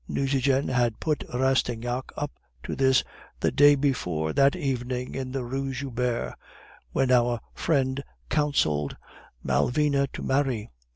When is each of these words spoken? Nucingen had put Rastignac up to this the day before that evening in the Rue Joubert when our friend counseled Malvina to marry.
Nucingen 0.07 0.69
had 0.69 0.99
put 0.99 1.23
Rastignac 1.31 2.11
up 2.17 2.31
to 2.63 2.75
this 2.75 3.03
the 3.39 3.51
day 3.51 3.75
before 3.75 4.33
that 4.33 4.55
evening 4.55 5.13
in 5.13 5.31
the 5.31 5.43
Rue 5.43 5.71
Joubert 5.73 6.33
when 6.91 7.11
our 7.11 7.39
friend 7.53 8.03
counseled 8.27 8.97
Malvina 9.43 10.07
to 10.07 10.23
marry. 10.23 10.71